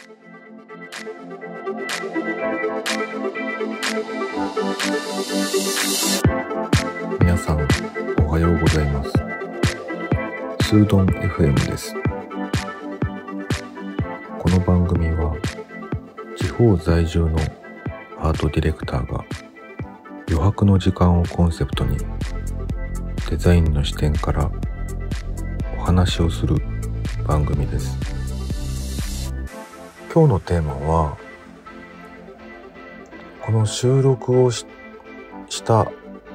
[0.00, 0.08] 皆
[7.36, 7.68] さん
[8.24, 9.10] おはようございます。
[10.62, 11.94] スードン FM です。
[14.38, 15.36] この番組は
[16.34, 17.36] 地方在住の
[18.20, 19.22] アートディレクターが
[20.28, 21.98] 余白の時間をコンセプトに
[23.28, 24.50] デザインの視点から
[25.76, 26.56] お話をする
[27.26, 28.19] 番組です。
[30.12, 31.16] 今日のテーマは
[33.46, 34.64] この収録をし
[35.62, 35.88] た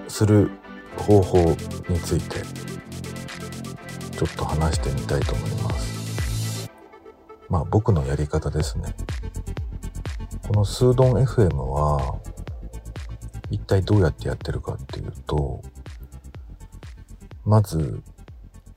[0.08, 0.50] する
[0.96, 1.38] 方法
[1.90, 2.38] について
[4.18, 6.72] ちょっと話してみたいと思います。
[7.50, 8.96] まあ僕のやり方ですね。
[10.48, 12.22] このスードン FM は
[13.52, 15.62] 一体どうやってやってるかっていうと
[17.44, 18.02] まず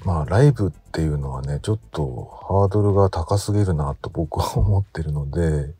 [0.09, 5.75] まあライブっていうのはねちょっとハードルが高すぎるなと僕は 思ってるので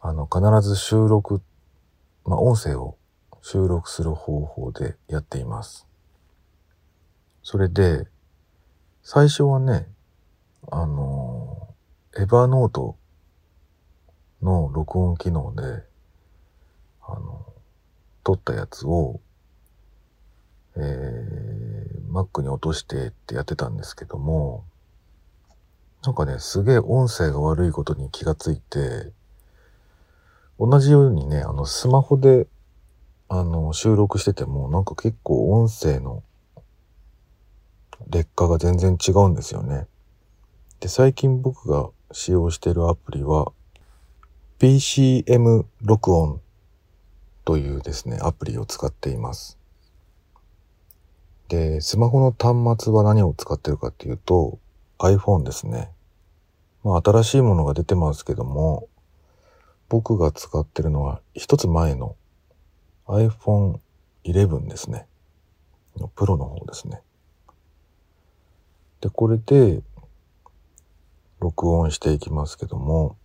[0.00, 1.42] あの必ず収録
[2.24, 2.96] まあ音声を
[3.42, 5.86] 収録する方法でやっています。
[7.42, 8.06] それで、
[9.02, 9.88] 最初はね、
[10.70, 11.74] あの、
[12.16, 12.96] エヴァノート
[14.42, 15.82] の録音機能で、
[17.02, 17.46] あの、
[18.22, 19.20] 撮ったやつを、
[20.76, 20.82] えー、
[22.10, 24.64] Mac に落としてってやってたんですけども、
[26.04, 29.12] なんかね、すげえ音声が悪いことに気がついて、
[30.58, 32.46] 同じようにね、あの、スマホで
[33.32, 36.24] あの、収録してても、なんか結構音声の
[38.08, 39.86] 劣化が全然違うんですよね。
[40.80, 43.52] で、最近僕が使用してるアプリは、
[44.58, 46.40] PCM 録音
[47.44, 49.59] というですね、アプリを使っています。
[51.50, 54.60] で、スマホの端末は何を使ってるかっていうと、
[55.00, 55.90] iPhone ですね。
[56.84, 58.88] まあ新しいものが出てますけども、
[59.88, 62.14] 僕が使ってるのは一つ前の
[63.08, 63.80] iPhone
[64.24, 65.08] 11ですね。
[65.98, 67.02] のプロの方ですね。
[69.00, 69.82] で、これで
[71.40, 73.16] 録音していきますけども、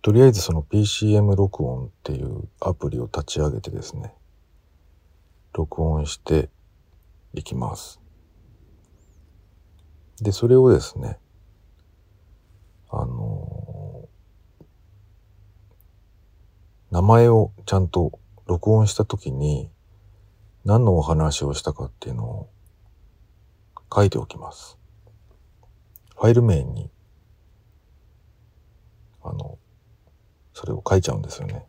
[0.00, 4.14] とりあえずその PCM 録音っていうアプリを立ち上げてですね、
[5.52, 6.48] 録音して
[7.34, 8.00] いきます。
[10.20, 11.18] で、それをですね、
[12.90, 14.64] あのー、
[16.90, 19.70] 名前をちゃんと録音した時に
[20.64, 22.50] 何のお話をしたかっていうのを
[23.92, 24.78] 書いておきます。
[26.14, 26.90] ファイル名に、
[29.24, 29.58] あの、
[30.54, 31.66] それを書いちゃうんですよね。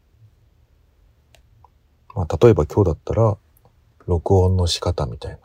[2.13, 3.37] まあ、例えば今日だったら、
[4.05, 5.37] 録音の仕方みたいな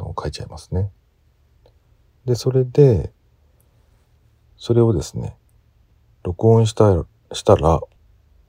[0.00, 0.90] の書いちゃいますね。
[2.24, 3.12] で、それで、
[4.56, 5.36] それをですね、
[6.22, 7.80] 録音したしたら、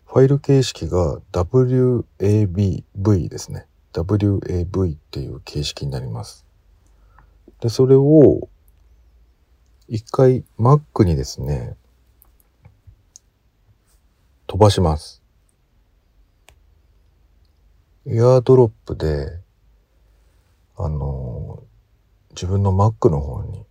[0.05, 2.83] ファイル形式が WAV
[3.29, 3.65] ですね。
[3.93, 6.45] WAV っていう形式になります。
[7.61, 8.49] で、それを
[9.87, 11.75] 一回 Mac にですね、
[14.47, 15.21] 飛ばします。
[18.05, 19.40] エアドロップで、
[20.77, 21.63] あの、
[22.31, 23.65] 自分の Mac の方に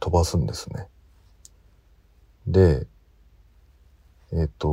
[0.00, 0.88] 飛ばすんですね。
[2.46, 2.86] で、
[4.32, 4.68] えっ、ー、と、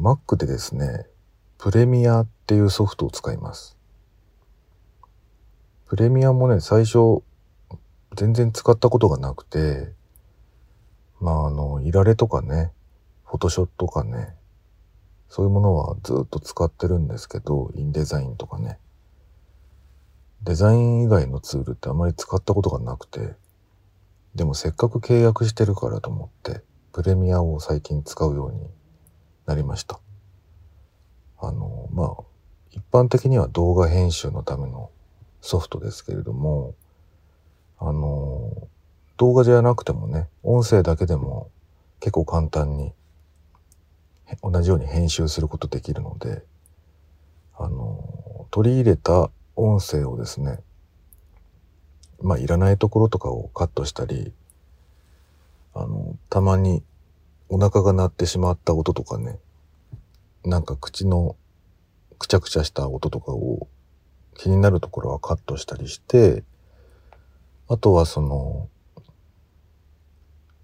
[0.00, 1.06] Mac でですね、
[1.58, 3.76] プレミアっていうソフトを使います。
[5.86, 7.22] プレミアもね、最初、
[8.14, 9.92] 全然使ったことがなくて、
[11.20, 12.72] まあ、あの、いられとかね、
[13.24, 14.34] フォトショットとかね、
[15.28, 18.78] そういうものはずっと使ってるんですけど、インデザインとかね。
[20.42, 23.34] デザイン以外のツールってあまり使ったことがなくて、
[24.34, 26.62] でもせっかく契約してるからと思って、
[26.92, 28.60] プレミアを最近使うように
[29.46, 30.00] なりました。
[31.40, 32.24] あの、まあ、
[32.70, 34.90] 一般的には動画編集のための
[35.40, 36.74] ソフトですけれども、
[37.78, 38.68] あの、
[39.16, 41.50] 動画じゃなくてもね、音声だけでも
[42.00, 42.92] 結構簡単に
[44.42, 46.44] 同じように編集することできるので、
[47.56, 50.60] あの、取り入れた音声をですね、
[52.22, 54.32] まあ、いらないところとかをカットしたり、
[55.74, 56.82] あの、たまに
[57.48, 59.38] お腹が鳴ってしまった音とかね、
[60.44, 61.36] なんか口の
[62.18, 63.68] くちゃくちゃした音とかを
[64.36, 66.44] 気になるところはカットしたりして、
[67.68, 68.68] あとはその、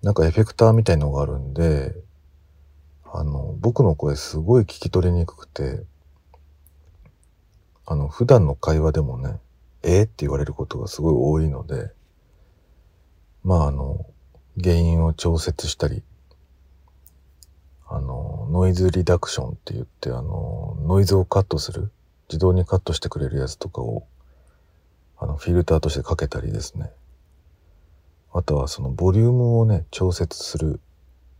[0.02, 1.94] なんかエフェクターみたいのがあるんで、
[3.12, 5.84] あの、僕の声すごい聞き取りにくくて、
[7.86, 9.38] あの、普段の会話でもね、
[9.82, 11.92] えー、って言われることがすごい多いので、
[13.42, 14.06] まああの、
[14.62, 16.02] 原因を調節したり、
[17.86, 21.90] あの、ノイズリダクションって言って、あの、ノイズをカットする、
[22.28, 24.06] 自動にカットしてくれるやつとかを、
[25.18, 26.90] あの、フィルターとしてかけたりですね。
[28.32, 30.80] あとはそのボリュームをね、調節する、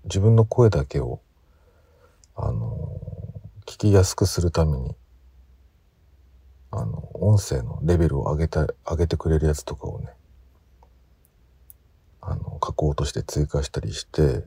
[0.05, 1.21] 自分の声だけを、
[2.37, 3.01] あの、
[3.67, 4.95] 聞きやすくするために、
[6.77, 10.09] あの、音声のレベルを上げた、上げてくれるやつとかをね、
[12.21, 14.43] あの、加工として追加したりして、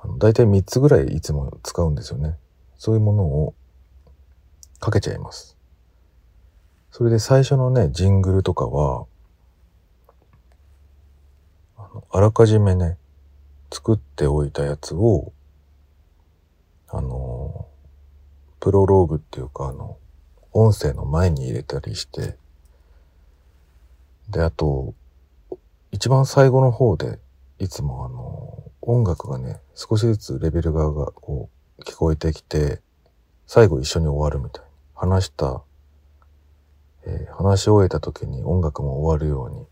[0.00, 2.36] あの、大体3つぐらいいつも使うんですよね。
[2.76, 3.54] そういうものを
[4.80, 5.56] かけちゃいます。
[6.90, 9.06] それで最初のね、ジングルとかは、
[11.76, 12.98] あの、あらかじめね、
[13.72, 15.32] 作っておいたやつを、
[16.88, 17.68] あの、
[18.58, 19.98] プロローグっていうか、あの、
[20.52, 22.36] 音声の前に入れたりして、
[24.28, 24.94] で、あと、
[25.90, 27.18] 一番最後の方で、
[27.58, 32.80] いつもあの、音楽がね、少しずつレベル側がこう、聞こえてきて、
[33.46, 34.72] 最後一緒に終わるみたいに。
[34.94, 35.62] 話した、
[37.04, 39.66] えー、話し終えた時に音楽も終わるように、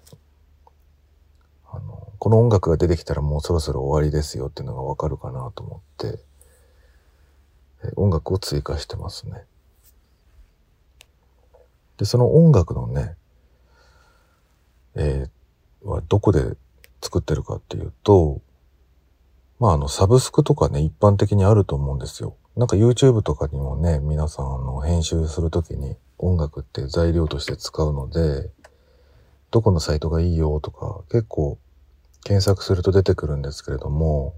[1.72, 6.18] あの、この音楽が出てきたらもうそろそろ終わりですよっていうのがわかるかなと思って、
[7.84, 9.44] えー、音楽を追加してますね。
[12.00, 13.14] で、その音楽のね、
[14.94, 16.56] えー、はどこで
[17.02, 18.40] 作ってるかっていうと、
[19.58, 22.36] まああのサブスクとかね、一般的にあると思うんですよ。
[22.56, 28.48] なんか YouTube とかにもね、皆さんあの編集するときに音楽って材料として使うので、
[29.50, 31.58] どこのサイトがいいよとか結構
[32.24, 34.34] 検索すると出てくるんですけれども、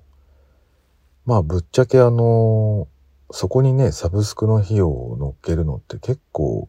[1.26, 2.88] まあぶっちゃけあの、
[3.30, 6.68] そこにね、サブスクの費用を乗っけるのって結構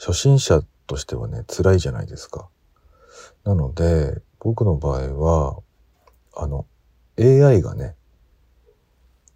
[0.00, 2.48] 初心者としてはね、辛いじゃないですか。
[3.44, 5.62] なので、僕の場合は、
[6.34, 6.64] あの、
[7.18, 7.96] AI がね、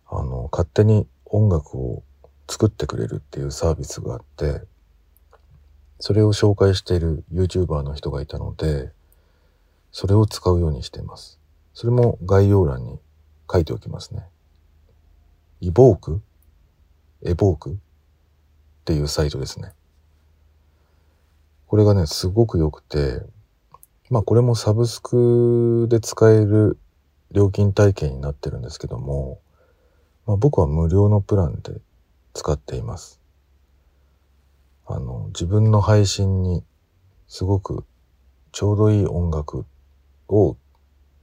[0.07, 2.03] あの、勝手に音楽を
[2.49, 4.63] 作ってくれるっていうサービスがあって、
[6.01, 8.91] それを紹介している YouTuber の人がいたので、
[9.93, 11.39] それを使うようにしています。
[11.75, 12.99] それも概要欄に
[13.53, 14.25] 書いておきますね。
[15.61, 16.23] イボーク？
[17.23, 17.73] エボーク？
[17.73, 17.77] っ
[18.87, 19.75] ていうサイトですね。
[21.75, 23.21] これがね、すごく良くて、
[24.09, 26.79] まあこれもサブスクで使える
[27.33, 29.41] 料金体系になってるんですけども、
[30.25, 31.81] まあ僕は無料のプランで
[32.33, 33.21] 使っています。
[34.87, 36.63] あの、自分の配信に
[37.27, 37.85] すごく
[38.53, 39.67] ちょうどいい音楽
[40.29, 40.57] を、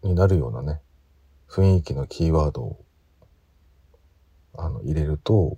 [0.03, 0.81] になるようなね、
[1.47, 2.83] 雰囲気のキーワードを、
[4.57, 5.57] あの、入れると、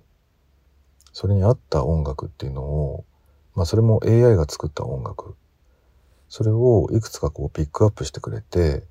[1.12, 3.04] それに合った音楽っていうのを
[3.54, 5.36] まあそれも AI が作った音楽。
[6.28, 8.82] それをいくつかこうピックアップしてくれて、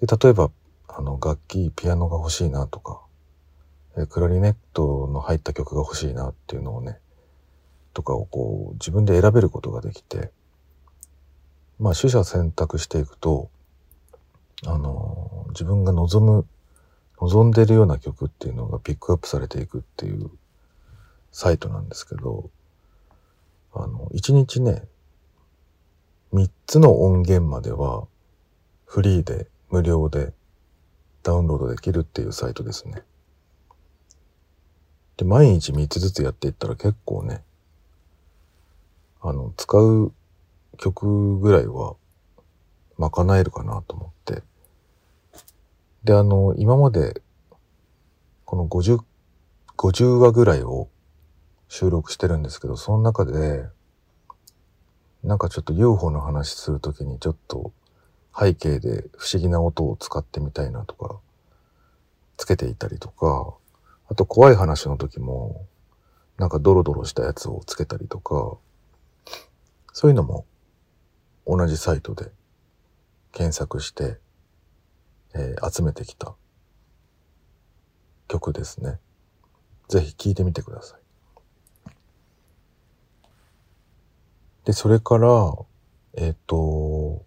[0.00, 0.50] で、例えば、
[0.88, 3.00] あの、楽器、ピアノが欲しいなとか、
[3.96, 6.98] えクラリネットの入った曲が欲しいなっていうのをね、
[7.94, 10.30] とかをこう自分で選べることができて、
[11.78, 13.50] まあ取捨選択していくと、
[14.66, 16.46] あの、自分が望む、
[17.20, 20.30] 望んでるような曲っていうのがピックアップされていくっていう
[21.30, 22.50] サイトなんですけど、
[23.74, 24.84] あの、1日ね、
[26.32, 28.06] 3つの音源までは
[28.86, 30.32] フリーで無料で
[31.22, 33.02] ダウンロードできるっていうサイトですね。
[35.16, 37.42] で、毎日3つずつやっていったら結構ね、
[39.20, 40.12] あの、使う
[40.76, 41.96] 曲ぐらいは
[42.98, 44.42] 賄えるかなと思って。
[46.04, 47.22] で、あの、今まで
[48.44, 49.00] この50、
[49.76, 50.88] 50話ぐらいを
[51.68, 53.66] 収録してるんですけど、その中で、
[55.22, 57.72] なんかちょっと UFO の話するときにちょっと
[58.38, 61.18] 背景で不思議な音を使ってみたいなとか、
[62.36, 63.54] つけていたりとか、
[64.08, 65.66] あと怖い話の時も、
[66.36, 68.58] なんかドロドロしたやつをつけたりとか、
[69.92, 70.44] そういうのも
[71.46, 72.32] 同じサイトで
[73.32, 74.18] 検索して、
[75.34, 76.34] えー、集めてきた
[78.28, 78.98] 曲ですね。
[79.88, 81.03] ぜひ聴いてみてください。
[84.64, 85.54] で、それから、
[86.14, 87.24] えっ、ー、と、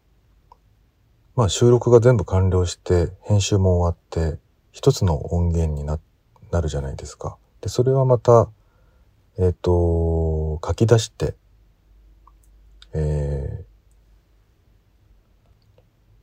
[1.36, 4.40] まあ収録が全部完了して、編集も終わって、
[4.72, 6.00] 一つの音源にな、
[6.52, 7.38] なるじゃないですか。
[7.62, 8.50] で、それはまた、
[9.38, 11.36] えっ、ー、と、書き出して、
[12.94, 13.66] え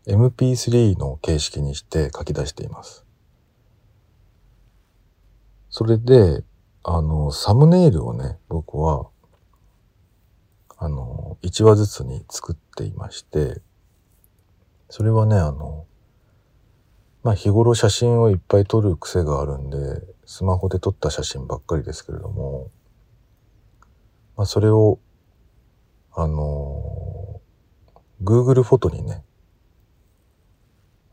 [0.07, 3.05] ー、MP3 の形式にして書き出しています。
[5.71, 6.45] それで、
[6.83, 9.09] あの、サムネイルをね、僕は、
[10.85, 13.63] あの、1話ずつに作っていまして、
[14.91, 15.87] それはね、あの、
[17.23, 22.71] まあ日頃写真をいっぱい撮る癖があるんで、スマホで撮った写真ばっかりですけれども、
[24.37, 24.99] まあそれを、
[26.13, 27.41] あの、
[28.23, 29.25] Google フォトにね、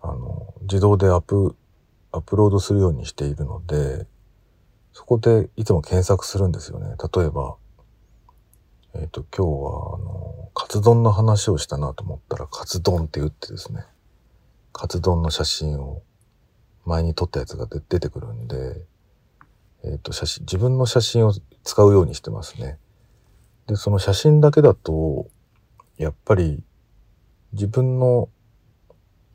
[0.02, 1.56] あの、自動でアップ、
[2.12, 4.06] アップロードするようにしているので、
[4.92, 6.88] そこでいつも検索するんですよね。
[7.16, 7.56] 例えば、
[8.94, 13.86] えっ、ー、と、今日は、あの、カツ丼の話をしたなと思ったら、カツ丼って打ってですね、
[14.74, 16.02] カツ丼の写真を
[16.86, 18.86] 前に撮ったやつが出てくるんで、
[19.84, 21.34] えっ、ー、と、写真、自分の写真を
[21.64, 22.78] 使うようにしてますね。
[23.68, 25.28] で、その写真だけだと、
[25.98, 26.64] やっぱり
[27.54, 28.30] 自分の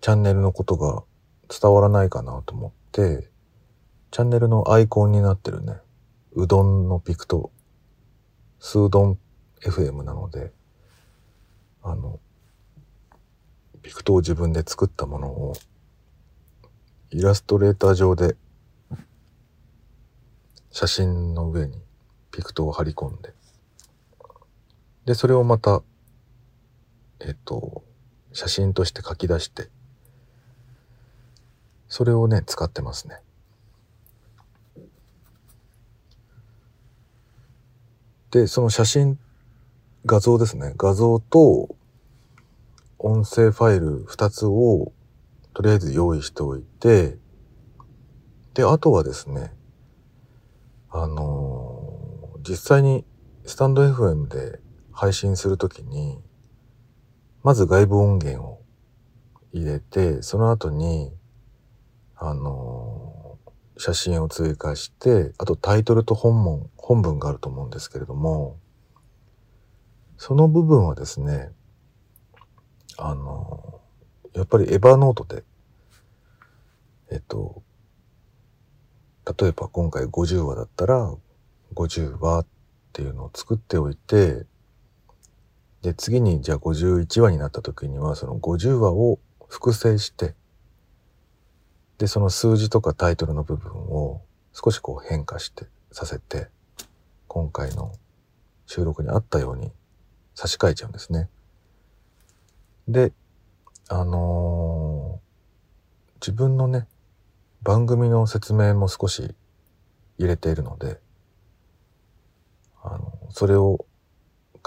[0.01, 1.05] チャンネルのことが
[1.49, 3.31] 伝わらないかなと思って、
[4.11, 5.75] チャンネルのアイコンになってるね、
[6.33, 7.51] うどんのピクト、
[8.59, 9.19] スードン
[9.63, 10.53] FM なので、
[11.83, 12.21] あの、
[13.83, 15.53] ピクトを自分で作ったものを
[17.11, 18.37] イラストレーター上で
[20.71, 21.81] 写真の上に
[22.33, 23.33] ピクトを貼り込んで、
[25.05, 25.83] で、それをまた、
[27.21, 27.85] えっと、
[28.33, 29.71] 写真として書き出して、
[31.89, 33.21] それをね、使ってますね。
[38.33, 39.19] で、その写真、
[40.07, 40.73] 画像ですね。
[40.77, 41.75] 画像と
[42.99, 44.93] 音声ファイル2つを
[45.53, 47.19] とりあえず用意しておいて、
[48.55, 49.53] で、あとはですね、
[50.91, 53.05] あのー、実際に
[53.47, 54.61] スタンド FM で
[54.93, 56.21] 配信するときに、
[57.43, 58.63] まず外部音源を
[59.53, 61.11] 入れて、その後に、
[62.15, 68.61] あのー、写真を追加して、あとタイトルと本文、本文があると思うんですけれども、
[70.19, 71.51] その部分はですね、
[72.99, 73.81] あの
[74.35, 75.45] やっぱりエヴァノートで、
[77.11, 77.63] えっと、
[79.39, 81.15] 例えば今回50話だったら、
[81.75, 82.47] 50話っ
[82.93, 84.45] ていうのを作っておいて、
[85.83, 89.19] で、次にじゃあ51話になった時には、その50話を
[89.49, 90.35] 複製して、
[91.99, 96.49] で、その数字とかタイトルの部分を少しこう変化してさせて、
[97.29, 97.93] 今回の
[98.67, 99.73] 収録にあったように
[100.37, 101.29] 差し替えちゃうんですね。
[102.87, 103.13] で、
[103.89, 106.87] あのー、自分のね、
[107.63, 109.35] 番組の説明も少し
[110.19, 111.01] 入れているので、
[112.83, 113.87] あの、それを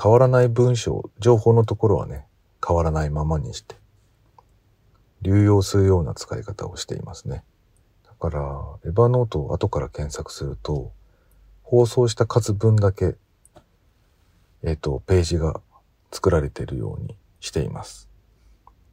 [0.02, 2.26] 変わらない文章、情報のところはね、
[2.66, 3.76] 変わらないままにして、
[5.22, 7.44] 流用するような使い方をしていますね。
[8.08, 8.40] だから、
[8.86, 10.92] エヴァノートを後から検索すると、
[11.62, 13.16] 放送した数分だけ、
[14.64, 15.62] えっ、と、ページが
[16.12, 18.10] 作られているようにしています。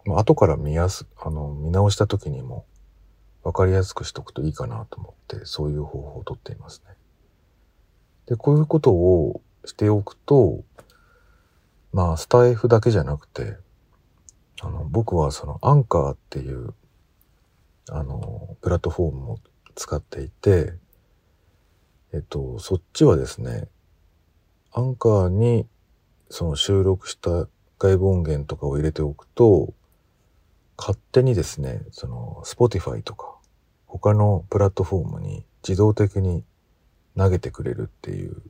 [0.04, 2.64] まあ、後から見やす、あの、見直した時にも
[3.42, 6.94] 分かりやすくしとくといいかなと思って、そういう方法をとっていますね。
[8.26, 10.62] で、こういうことをしておくと、
[11.92, 13.56] まあ、スタイフだけじゃなくて、
[14.60, 16.74] あの、僕はそのアンカーっていう、
[17.90, 19.38] あの、プラットフォームを
[19.74, 20.74] 使っていて、
[22.12, 23.68] えっと、そっちはですね、
[24.78, 25.66] アンカーに
[26.28, 29.72] その収録した外部音源とかを入れておくと、
[30.76, 33.36] 勝手にですね、その Spotify とか
[33.86, 36.44] 他のプラットフォームに自動的に
[37.16, 38.42] 投げてくれるっていう、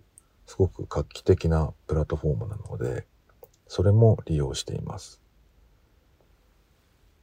[0.46, 3.06] すごく画期的なプラットフォームなので、
[3.68, 5.20] それも利用しています。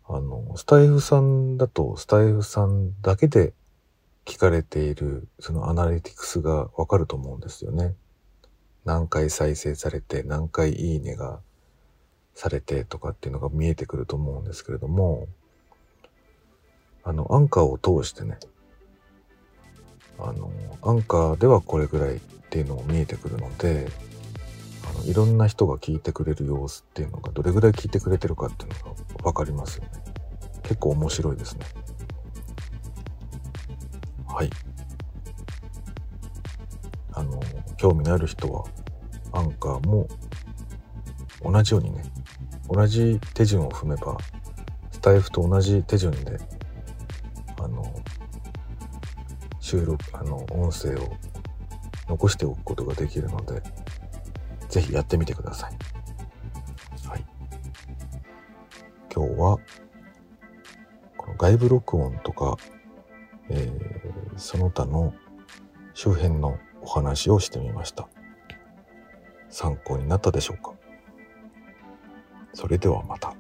[0.08, 3.54] あの、スタイフさんだと、スタイフさんだけで
[4.24, 7.96] 聞かれている、そのアナリティクスがわかると思うんですよね。
[8.86, 11.40] 何回再生されて、何回いいねが
[12.34, 15.28] されてとかっていうのが見えてくると思うんですけれども、
[17.04, 18.38] あの、アンカーを通してね、
[20.20, 23.88] あの、アンカーではこれぐらいっていうのも見えてくるので、
[24.86, 29.92] あのいろんな人が聞いてくれる様子っていうのがどれぐらい聞いてくれてるかっていうのがわかりますよね。
[30.64, 31.66] 結構面白いですね。
[34.28, 34.50] はい。
[37.16, 37.40] あの、
[37.78, 38.66] 興味のある人は、
[39.32, 40.08] アンカーも
[41.42, 42.04] 同じようにね、
[42.70, 44.18] 同じ手順を踏めば、
[44.92, 46.40] スタイフと同じ手順で、
[47.60, 47.84] あの、
[49.60, 51.18] 収録、あの、音声を
[52.08, 53.62] 残しておくことができるので、
[54.70, 55.78] ぜひやってみてください。
[57.08, 57.26] はい。
[59.14, 59.58] 今日は、
[61.18, 62.58] この外部録音とか、
[63.50, 65.14] えー、その他の
[65.94, 68.08] 周辺のお話をしてみました。
[69.50, 70.74] 参考になったでしょうか？
[72.54, 73.34] それではまた。